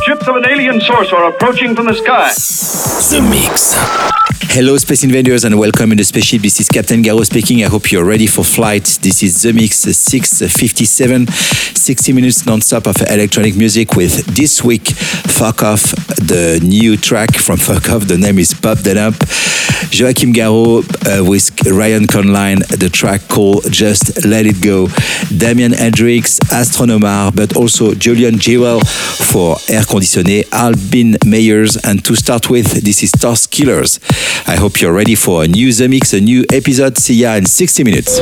[0.00, 2.32] Ships of an alien source are approaching from the sky.
[3.10, 4.31] The Mix.
[4.54, 6.42] Hello, Space Invaders, and welcome in the spaceship.
[6.42, 7.64] This is Captain Garraud speaking.
[7.64, 8.84] I hope you're ready for flight.
[9.00, 15.62] This is The Mix 657, 60 minutes non-stop of electronic music with this week, Fuck
[15.62, 15.80] Off,
[16.16, 18.06] the new track from Fuck Off.
[18.06, 19.14] The name is Pop That Up.
[19.90, 24.88] Joachim Garraud uh, with Ryan Conline, the track called Just Let It Go.
[25.36, 32.48] Damien N-Drix, Astronomar, but also Julian Jeweil for Air Conditioné, Albin Myers, and to start
[32.48, 33.98] with, this is Starkillers.
[34.46, 36.98] I hope you're ready for a new The Mix, a new episode.
[36.98, 38.18] See ya in 60 minutes.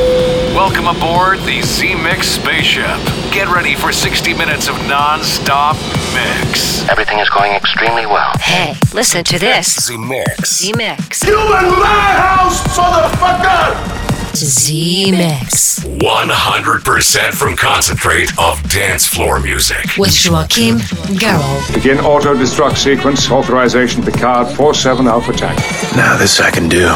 [0.54, 2.98] Welcome aboard the Z Mix spaceship.
[3.32, 5.76] Get ready for 60 minutes of non-stop
[6.14, 6.86] mix.
[6.88, 8.32] Everything is going extremely well.
[8.38, 9.88] Hey, listen to this.
[9.88, 10.58] The Mix.
[10.58, 11.24] Z Mix.
[11.24, 14.09] You in my house, motherfucker!
[14.36, 15.80] Z Mix.
[15.84, 19.84] 100% from concentrate of dance floor music.
[19.98, 20.78] With Joachim
[21.18, 21.74] Garraud.
[21.74, 23.30] Begin auto destruct sequence.
[23.30, 25.58] Authorization Picard 47 Alpha Tank.
[25.96, 26.94] Now this I can do.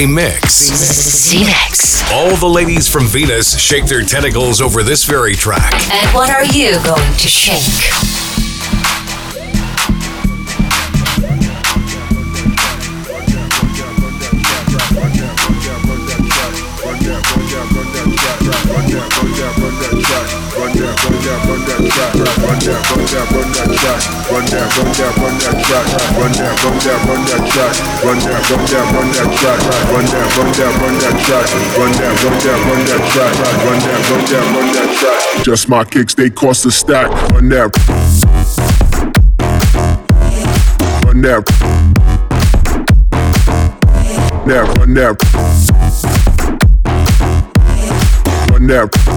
[0.00, 0.54] The Mix.
[1.28, 2.10] Z-Mix.
[2.10, 5.74] All the ladies from Venus shake their tentacles over this very track.
[5.92, 8.09] And what are you going to shake?
[22.66, 24.00] run that, run that.
[24.28, 24.68] Run that,
[25.64, 25.86] track.
[26.18, 27.74] Run that, run that, run that track.
[28.04, 29.60] Run that, run that, run that track.
[29.90, 31.48] Run that, run that, run that track.
[31.78, 33.32] Run that, run that, run that track.
[33.64, 35.44] Run that, run that, run that track.
[35.44, 37.10] Just my kicks, they cost a stack.
[37.32, 37.70] Run that.
[41.06, 41.44] Run that.
[44.46, 45.16] Now, run that.
[48.50, 49.09] Run that.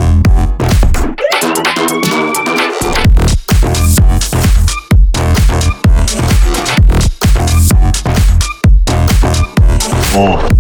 [10.13, 10.52] four.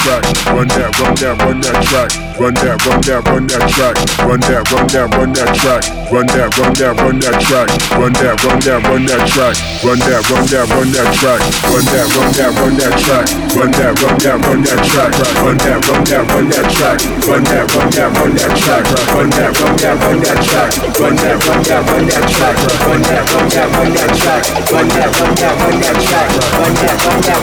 [0.00, 0.22] Track.
[0.48, 2.10] Run that, run that, run that track.
[2.40, 3.96] Run that, run that, run that track.
[4.24, 5.82] Run that, run that, run that track.
[6.08, 7.68] Run that, run that, run that track.
[8.00, 9.60] Run that, run that, run that track.
[9.84, 11.40] Run that, run that, run that track.
[11.60, 13.28] Run that, run that, run that track.
[13.52, 15.28] Run that, run that, run that track.
[15.44, 16.96] Run that, run that, run that track.
[17.10, 18.80] Run that, run that, run that track.
[19.10, 20.70] Run that, run that, run that track.
[21.00, 22.72] Run that, run that, run that track.
[22.80, 24.44] Run that, run that, run that track.
[24.70, 26.30] Run that, run that, run that track.
[26.56, 26.80] Run that, run that, run that track.
[26.80, 27.40] Run that, run that,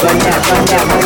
[0.00, 0.97] run that track.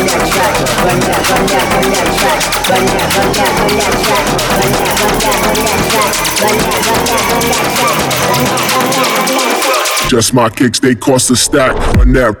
[10.09, 11.75] Just my kicks, they cost a stack.
[11.95, 12.35] Run that.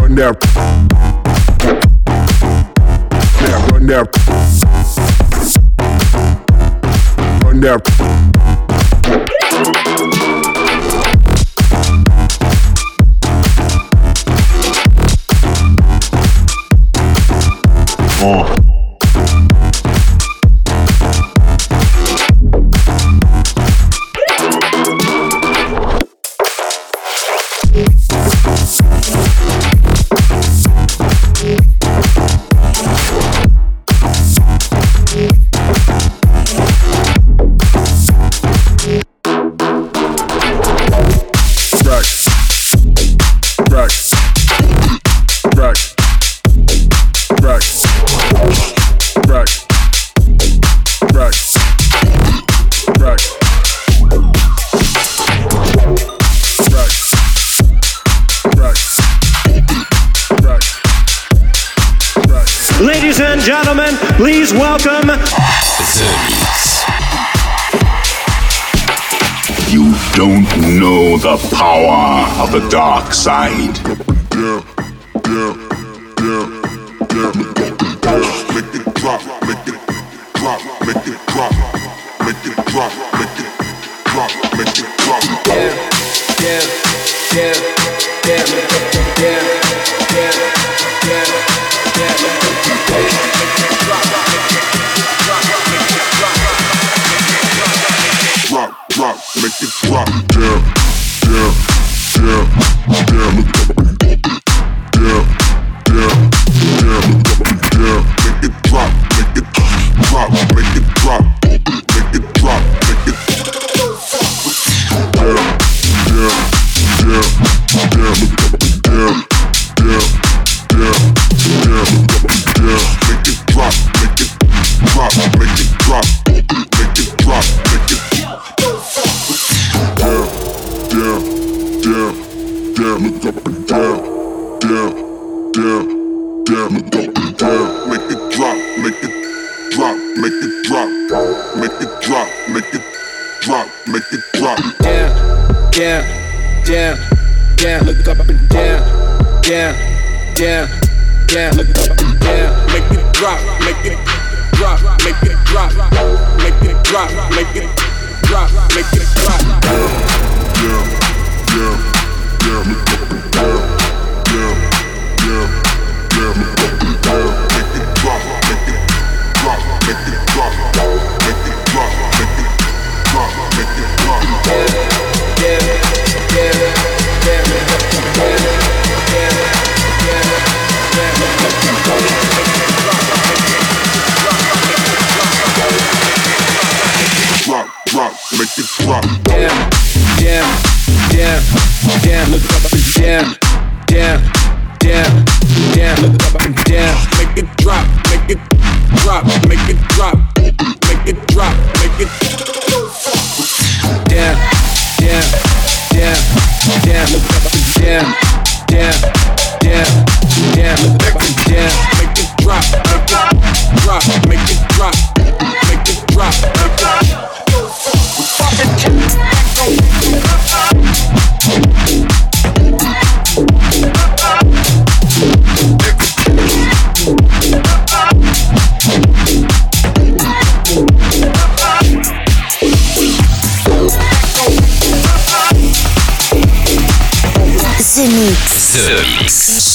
[0.00, 0.36] Run that.
[3.42, 4.08] Yeah, run that.
[7.44, 7.82] Run that.
[18.22, 18.61] Nouveau.
[64.32, 66.84] Please welcome The Mix.
[69.70, 70.48] You don't
[70.80, 74.11] know the power of the dark side.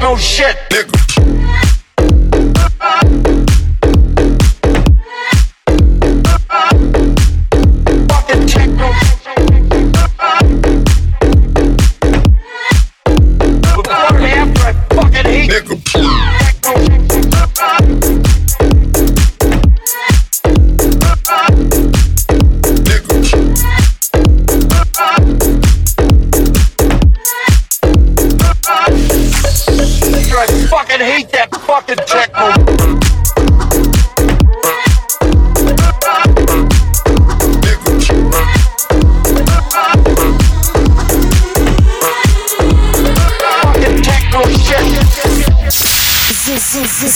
[0.00, 0.56] Fucking techno shit.
[0.70, 0.87] Fucking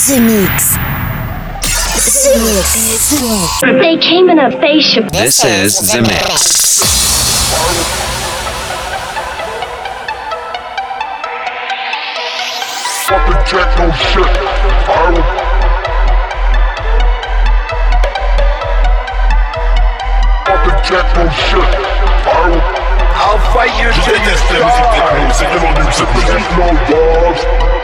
[0.07, 0.75] the, the, the Mix.
[3.61, 3.85] The Mix.
[3.85, 5.09] They came in a spaceship.
[5.11, 6.79] This is The Mix.
[13.07, 14.27] Fucking techno shit.
[14.87, 15.23] I will.
[20.47, 21.69] Fucking techno shit.
[22.27, 22.83] I will.
[23.15, 24.33] I'll fight you to the
[26.25, 27.82] Techno dogs.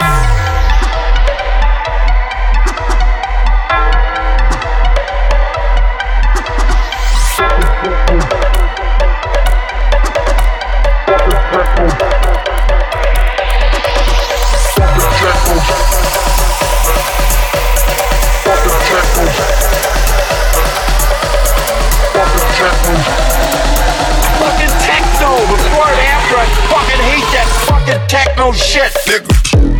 [24.40, 26.36] Fucking techno before and after.
[26.36, 28.90] I fucking hate that fucking techno shit.
[28.90, 29.79] Fucking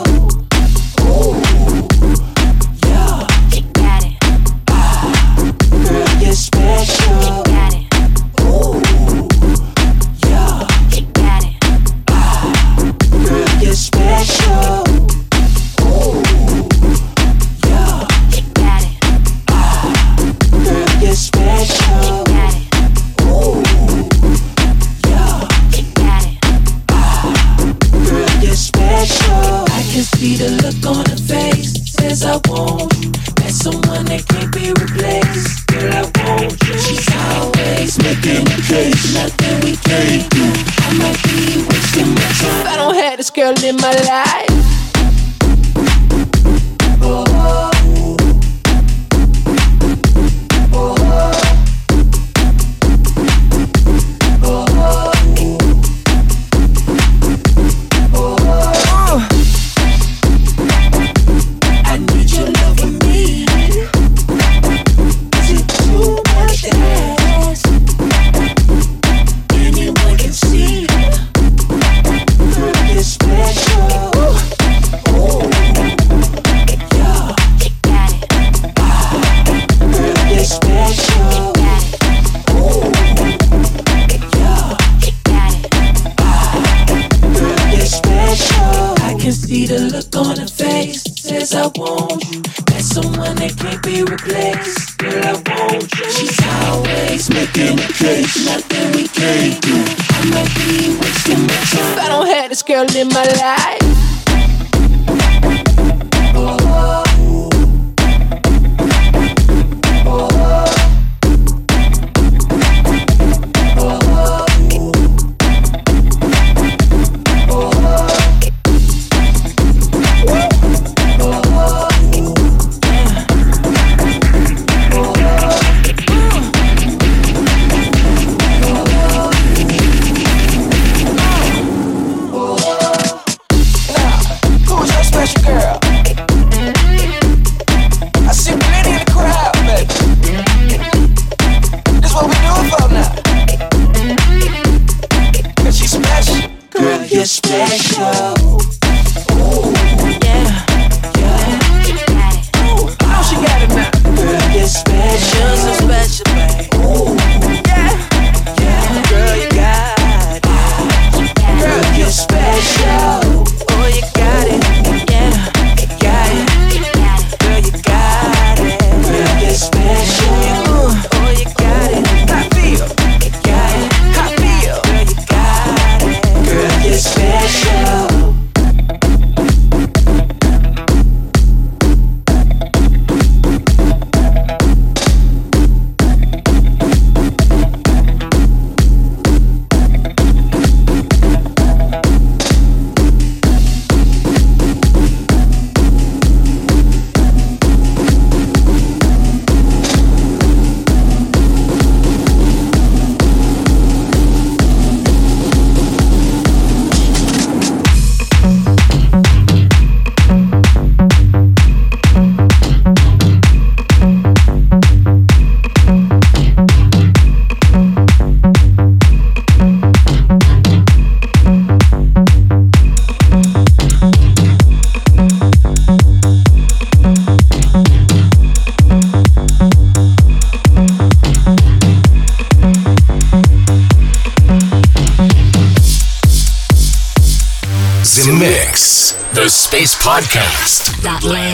[91.51, 92.41] Cause I want you.
[92.63, 94.97] That's someone that can't be replaced.
[94.97, 96.09] Girl, I want you.
[96.09, 98.45] She's always making a case.
[98.45, 99.75] Nothing we can't do.
[99.75, 101.91] I might be wasting my time.
[101.91, 103.70] If I don't have this girl in my life.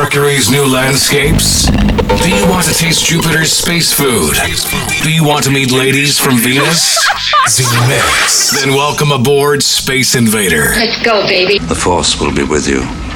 [0.00, 1.66] Mercury's new landscapes?
[1.66, 4.34] Do you want to taste Jupiter's space food?
[5.02, 6.96] Do you want to meet ladies from Venus?
[7.46, 8.58] Z Mix.
[8.58, 10.72] Then welcome aboard Space Invader.
[10.74, 11.58] Let's go, baby.
[11.58, 13.09] The Force will be with you.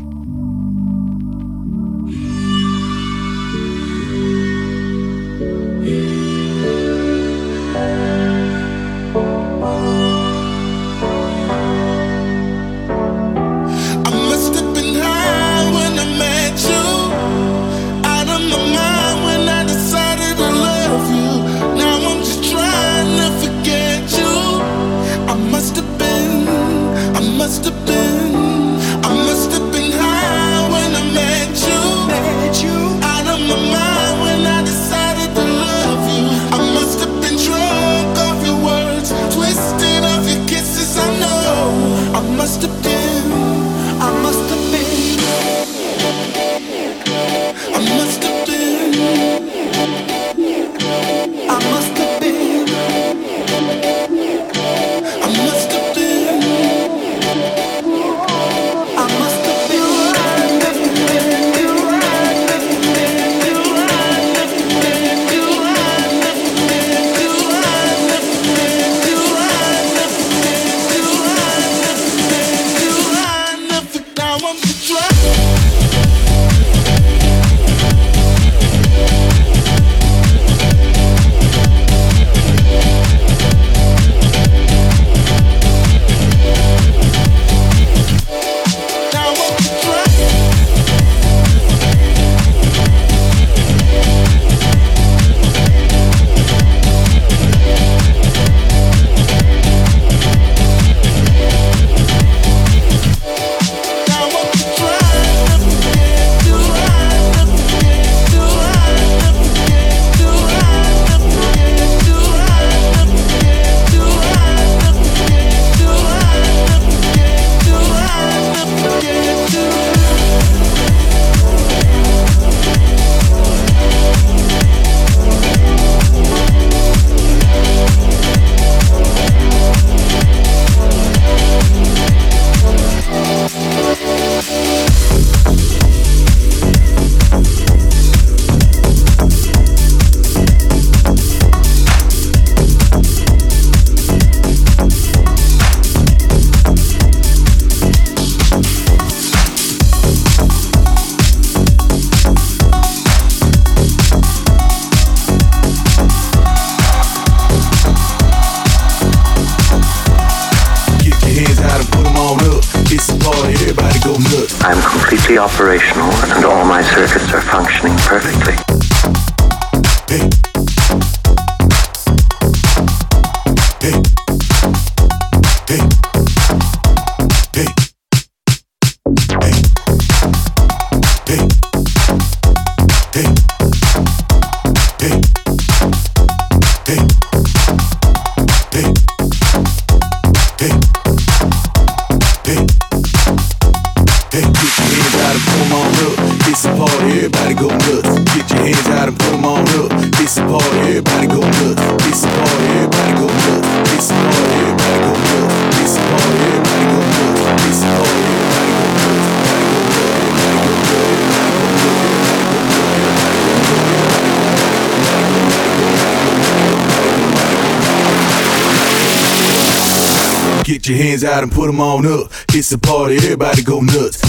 [221.25, 222.31] Out and put them on up.
[222.51, 224.21] It's a party, everybody go nuts.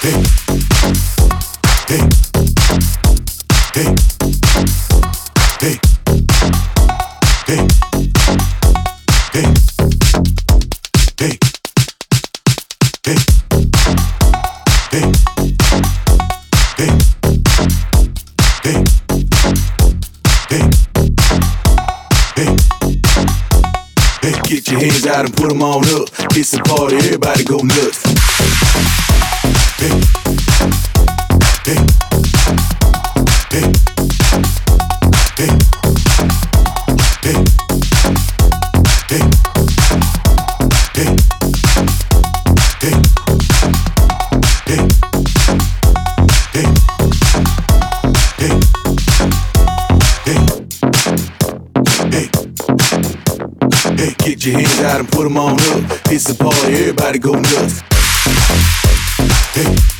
[0.00, 0.22] Hey.
[1.86, 2.08] Hey.
[3.74, 3.94] Hey.
[5.60, 5.78] Hey.
[7.46, 7.66] Hey.
[9.34, 9.54] Hey.
[11.18, 11.38] Hey.
[13.04, 13.16] Hey.
[14.90, 15.12] Hey.
[15.12, 15.27] Get
[25.08, 26.08] out and put them on up.
[26.36, 28.04] It's a party, everybody go nuts.
[29.78, 31.74] Hey.
[31.74, 32.07] Hey.
[54.38, 56.00] Get your hands out and put them on up.
[56.12, 57.82] It's a party, everybody go nuts.
[59.52, 59.97] Hey.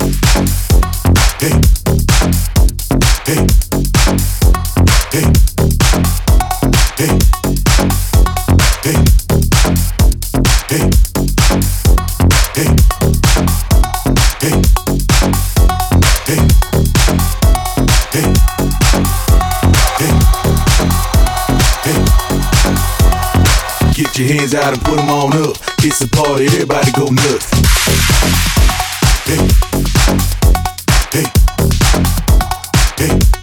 [24.48, 25.56] hands out and put them on up.
[25.78, 27.50] It's a party, everybody go nuts.
[29.24, 29.48] Hey.
[31.12, 31.26] Hey.
[32.96, 33.37] Hey.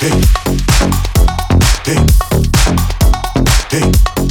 [0.00, 0.20] Hey.
[1.84, 1.98] Hey.
[3.70, 4.23] Hey.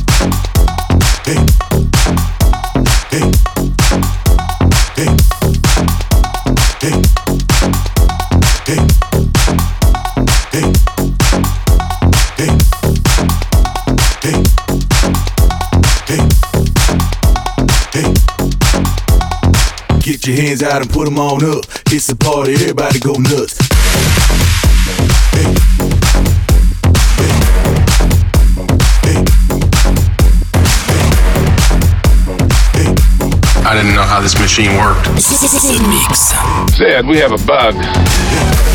[20.23, 21.65] Get your hands out and put them on up.
[21.87, 23.57] It's a party, everybody go nuts.
[33.65, 35.03] I didn't know how this machine worked.
[35.03, 36.77] The Mix.
[36.77, 38.72] Said we have a bug.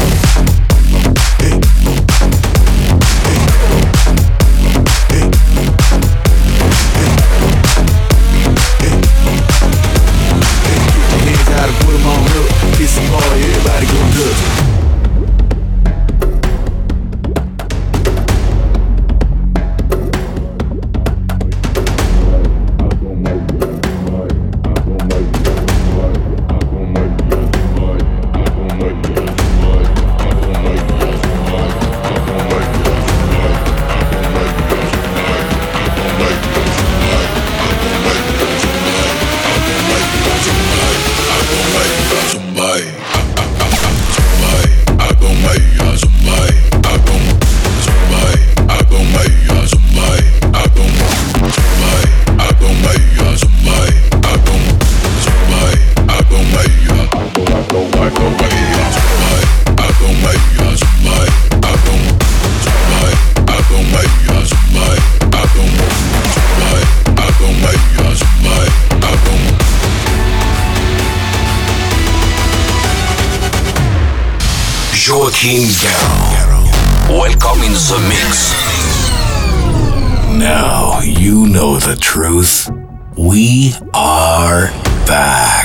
[81.29, 82.71] You know the truth.
[83.15, 84.69] We are
[85.07, 85.58] back.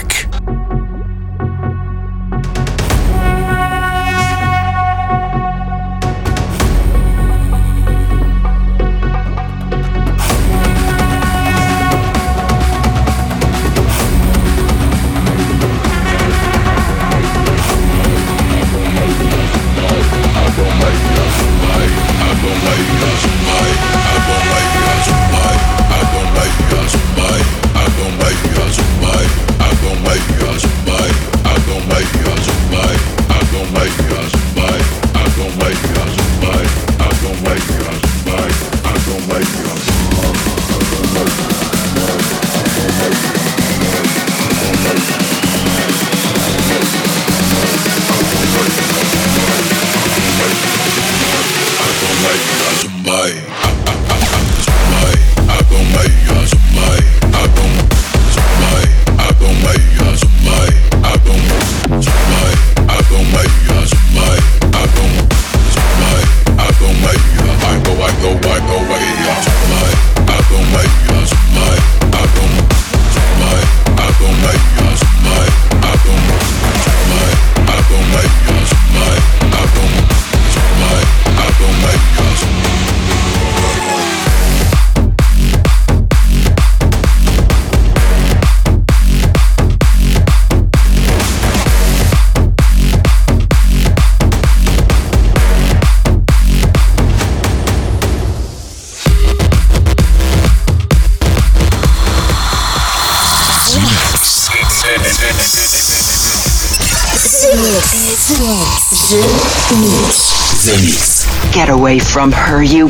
[112.14, 112.90] From her, you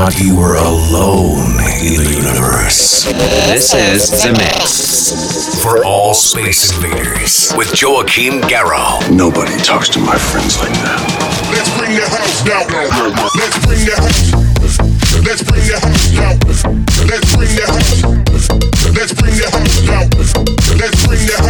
[0.00, 3.04] Thought you were alone in the universe.
[3.52, 5.60] This is The Mix.
[5.60, 9.12] For all space invaders with Joachim Garraud.
[9.12, 11.04] Nobody talks to my friends like that.
[11.52, 12.64] Let's bring the house down.
[13.36, 14.32] Let's bring the house.
[15.20, 16.40] Let's bring the house down.
[17.04, 18.00] Let's bring the house.
[18.96, 20.08] Let's bring the house down.
[20.80, 21.49] Let's bring the house.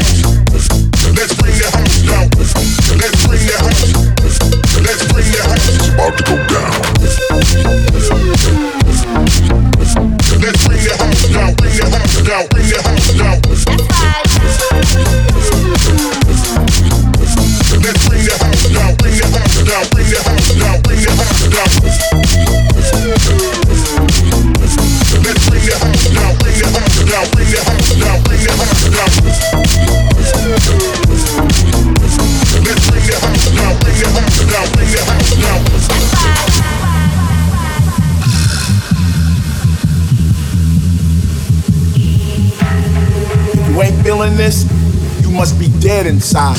[46.03, 46.57] Dead inside.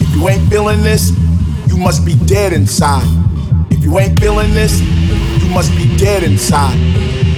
[0.00, 1.10] If you ain't feeling this,
[1.66, 3.08] you must be dead inside.
[3.70, 4.82] If you ain't feeling this,
[5.40, 6.76] you must be dead inside.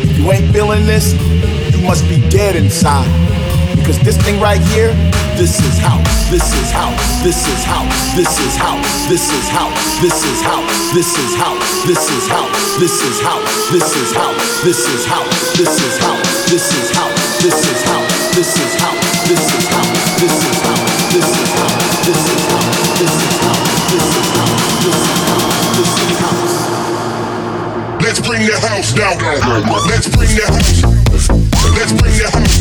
[0.03, 1.15] If you ain't feeling this,
[1.71, 3.07] you must be dead inside.
[3.77, 4.91] Because this thing right here,
[5.39, 6.29] this is house.
[6.29, 7.23] This is house.
[7.23, 8.17] This is house.
[8.17, 9.07] This is house.
[9.07, 10.01] This is house.
[10.03, 10.91] This is house.
[10.91, 11.79] This is house.
[11.79, 12.81] This is house.
[12.81, 13.63] This is house.
[13.79, 14.65] This is house.
[14.67, 15.47] This is house.
[15.55, 16.43] This is house.
[16.51, 17.39] This is house.
[17.39, 18.35] This is house.
[18.35, 18.99] This is house.
[19.29, 20.19] This is house.
[20.19, 20.68] This is house.
[21.09, 21.25] Let's
[28.21, 29.17] bring the house down.
[29.89, 30.83] Let's bring the house.
[31.79, 32.58] Let's bring the house.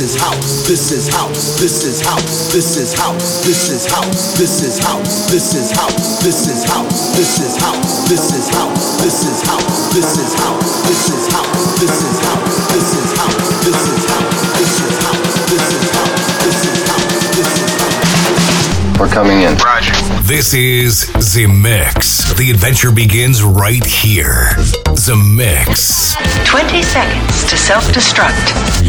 [0.00, 0.66] Is house.
[0.66, 1.60] This is house.
[1.60, 2.52] This is house.
[2.54, 3.44] This is house.
[3.44, 4.38] This is house.
[4.38, 5.28] This is house.
[5.30, 6.22] This is house.
[6.24, 7.12] This is house.
[7.12, 8.08] This is house.
[8.08, 8.88] This is house.
[9.04, 9.92] This is house.
[9.92, 10.80] This is house.
[10.80, 11.76] This is house.
[11.76, 12.60] This is house.
[12.60, 13.44] This is house.
[13.60, 14.30] This is house.
[14.30, 15.36] This is house.
[15.50, 16.24] This is house.
[16.40, 17.36] This is house.
[17.36, 19.00] This is house.
[19.00, 19.56] We're coming in.
[19.56, 19.92] Roger.
[20.22, 22.32] This is The Mix.
[22.34, 24.54] The adventure begins right here.
[24.84, 26.16] The Mix.
[26.44, 28.79] 20 seconds to self destruct.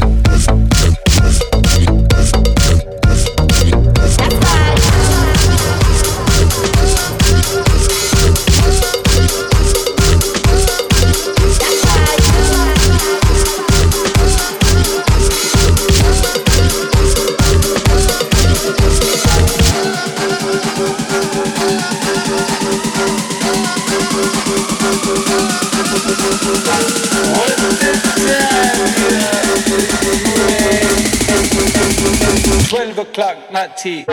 [33.51, 34.05] Not tea.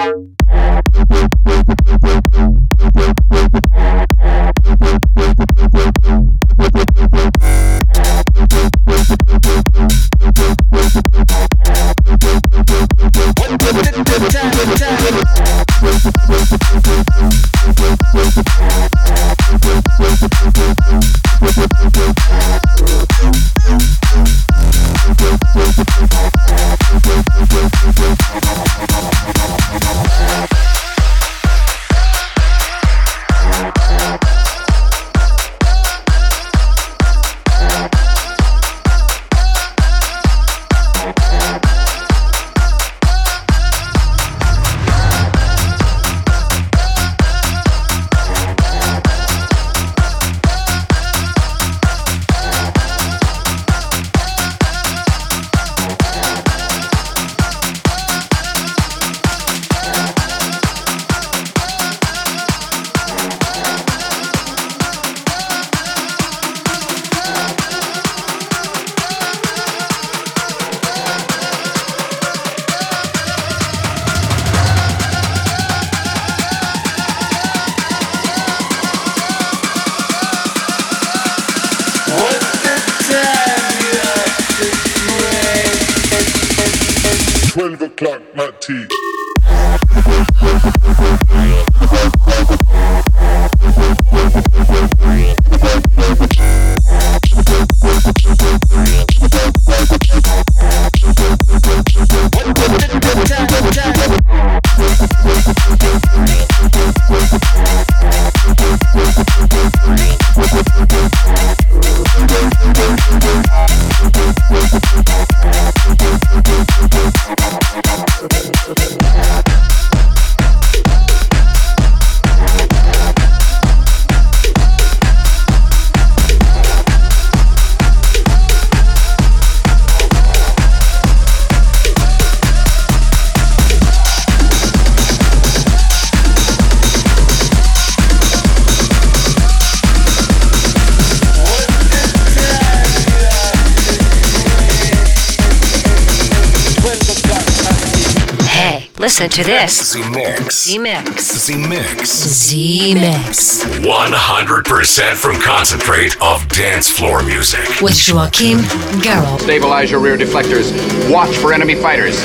[149.19, 149.97] Listen to this.
[149.97, 150.53] Zemixx.
[150.53, 151.49] Z Mix.
[151.51, 152.07] Zemixx.
[152.07, 153.65] Z Mix.
[153.65, 157.81] 100% from concentrate of dance floor music.
[157.83, 158.59] With Joachim
[159.03, 159.41] Garraud.
[159.41, 160.71] Stabilize your rear deflectors.
[161.11, 162.17] Watch for enemy fighters.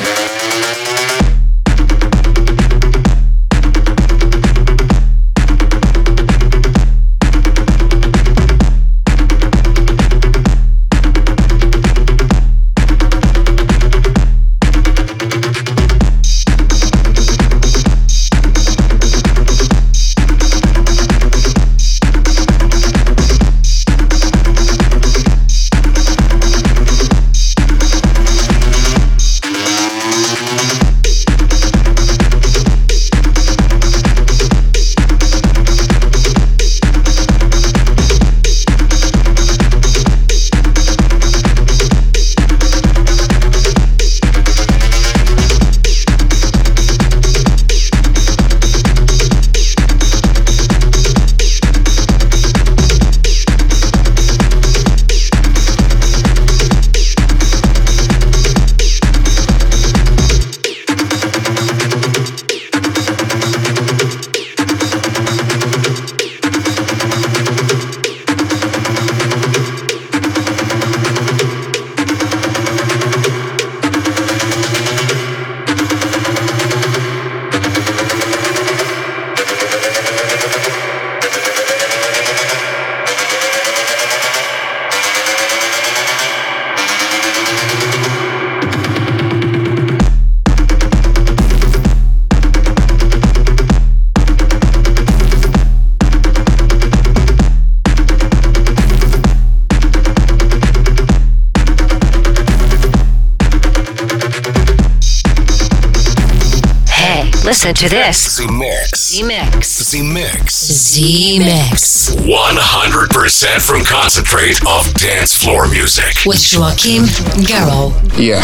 [107.44, 108.40] Listen to this.
[108.40, 108.96] Zemixx.
[108.96, 109.82] Z Mix.
[109.92, 110.50] Zemixx.
[110.50, 112.14] Z Mix.
[112.16, 116.24] 100% from concentrate of dance floor music.
[116.24, 117.04] With Joachim
[117.44, 117.92] Garraud.
[118.16, 118.40] Yeah,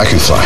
[0.00, 0.42] I can fly.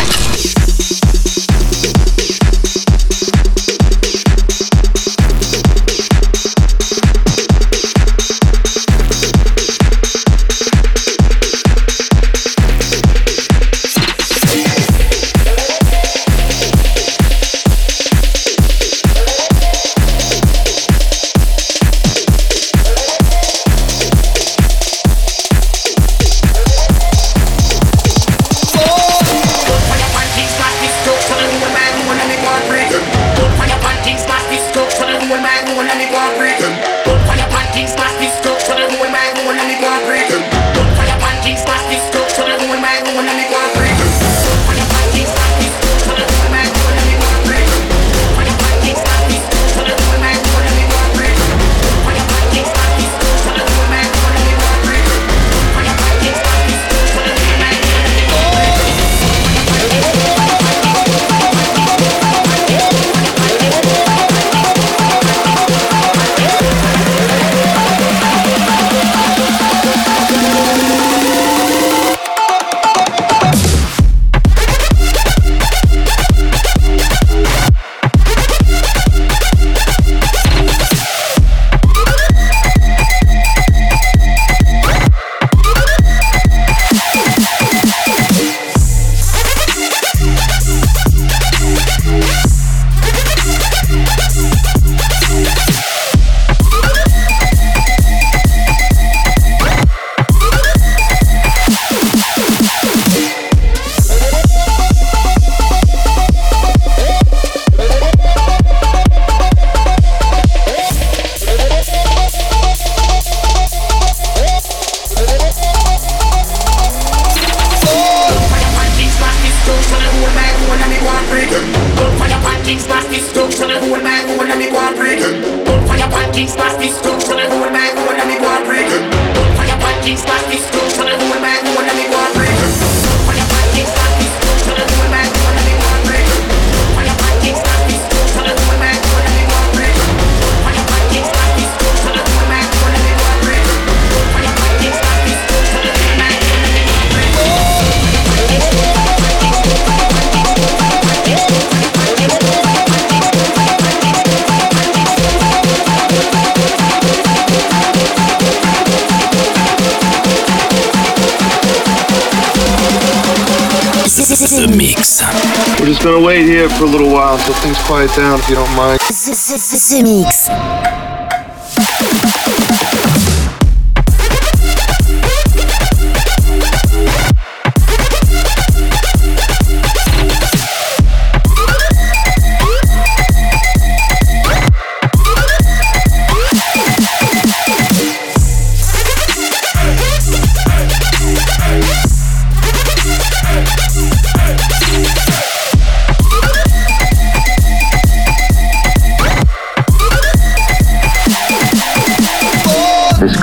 [167.87, 168.99] Quiet down, if you don't mind.
[168.99, 170.56] The Mix.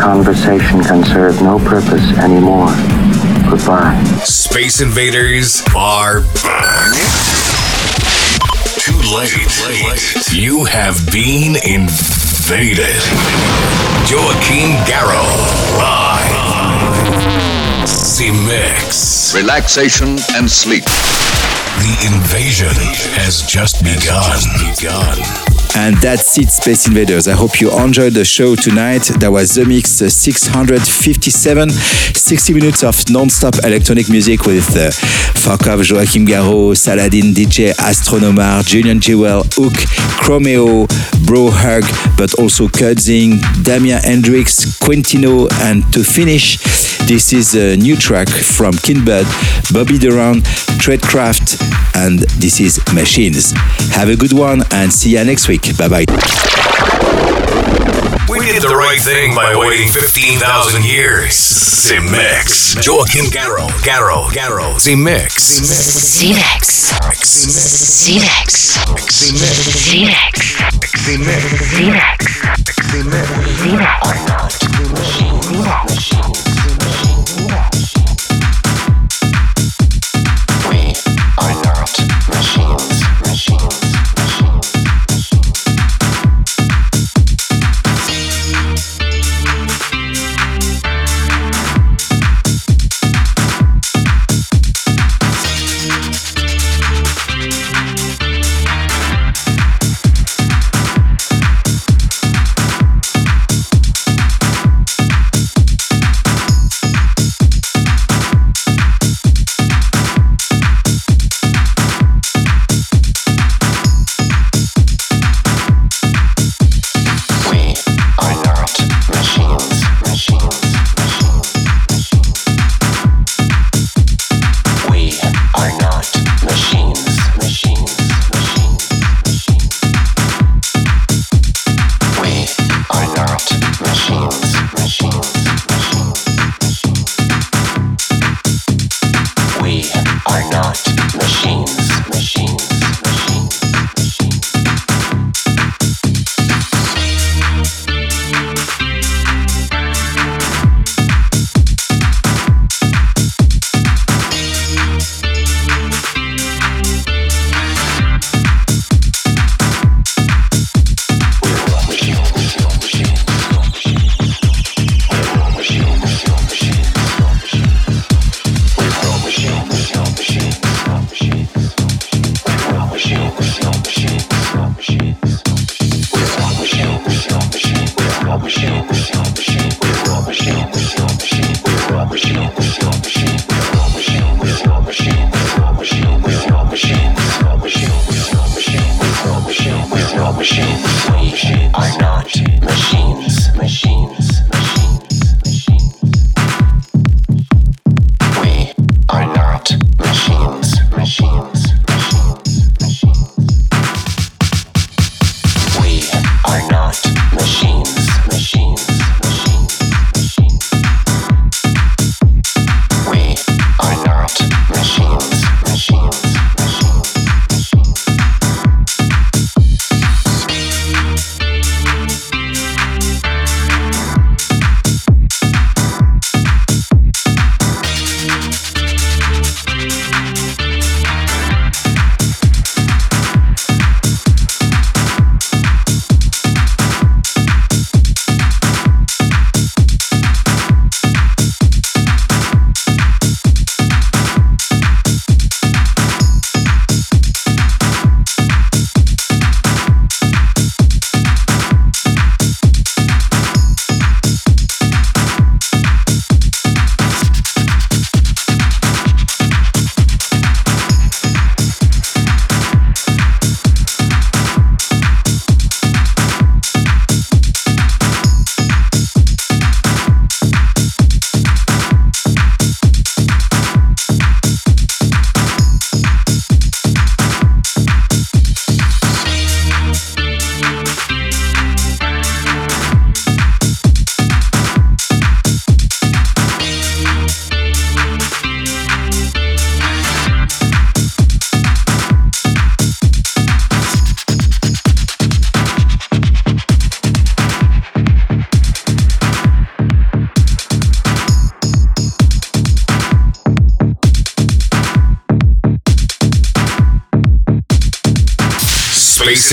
[0.04, 2.68] Conversation can serve no purpose anymore.
[3.48, 3.98] Goodbye.
[4.24, 6.92] Space Invaders are back.
[8.76, 9.48] Too late.
[10.30, 13.00] You have been invaded.
[14.04, 15.40] Joachim Garraud
[15.78, 17.88] live.
[17.88, 19.34] C Mix.
[19.34, 20.84] Relaxation and sleep.
[20.84, 22.76] The invasion
[23.16, 24.38] has just begun.
[24.76, 25.43] begun.
[25.76, 27.26] And that's it, Space Invaders.
[27.26, 29.02] I hope you enjoyed the show tonight.
[29.18, 34.90] That was The Mix uh, 657, 60 minutes of non-stop electronic music with uh,
[35.50, 39.74] Off, Joachim Garraud, Saladin, DJ Astronomar, Julian Jeweil, Hook,
[40.22, 40.86] Chromeo,
[41.26, 41.82] Brohug,
[42.16, 46.56] but also Kudzing, Damien N-Drix, Quintino, and to finish,
[47.06, 49.26] this is a new track from Kinbud,
[49.74, 50.44] Bobby Durant,
[50.78, 51.60] Tradecraft,
[51.96, 53.52] and this is Machines.
[53.92, 55.63] Have a good one and see you next week.
[55.72, 56.04] Bye bye.
[58.28, 61.32] We did the right thing by waiting 15,000 years.
[61.32, 62.76] Z Mix.
[62.86, 63.68] Joachim Garraud.
[63.82, 64.28] Garraud.
[64.34, 64.78] Garraud.
[64.78, 65.32] Z Mix.
[65.40, 66.92] Zemixx.
[67.16, 68.76] Z Mix.
[69.08, 69.40] Z
[70.04, 70.44] Mix.
[71.74, 71.84] Z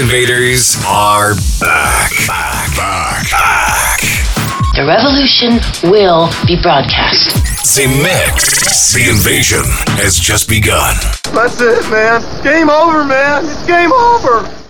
[0.02, 2.10] Invaders are back.
[2.26, 4.00] Back, back, back.
[4.74, 5.60] The revolution
[5.92, 7.36] will be broadcast.
[7.76, 8.94] The Mix.
[8.96, 9.62] The invasion
[10.02, 10.96] has just begun.
[11.36, 12.44] That's it, man.
[12.44, 13.46] Game over, man.
[13.46, 14.61] It's game over.